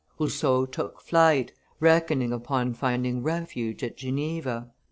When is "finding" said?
2.73-3.21